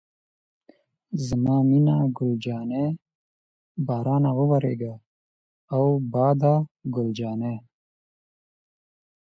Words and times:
زما 1.27 1.55
مینه 1.69 1.97
ګل 2.17 2.31
جانې، 2.43 2.85
بارانه 3.87 4.31
وورېږه 4.37 4.93
او 5.75 5.85
باده 6.11 6.53
ګل 6.95 7.09
جانې. 7.19 7.55